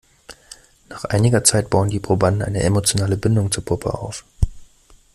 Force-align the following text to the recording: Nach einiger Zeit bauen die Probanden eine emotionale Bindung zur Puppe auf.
Nach 0.89 1.03
einiger 1.05 1.43
Zeit 1.43 1.69
bauen 1.69 1.89
die 1.91 1.99
Probanden 1.99 2.41
eine 2.41 2.63
emotionale 2.63 3.17
Bindung 3.17 3.51
zur 3.51 3.63
Puppe 3.63 3.93
auf. 3.93 4.25